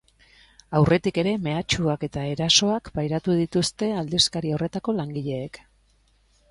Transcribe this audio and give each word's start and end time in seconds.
Aurretik 0.77 1.19
ere 1.23 1.33
mehatxuak 1.47 2.05
eta 2.07 2.23
erasoak 2.31 2.91
pairatu 2.97 3.37
dituzte 3.43 3.93
aldizkari 4.01 4.57
horretako 4.57 4.99
langileek. 5.03 5.63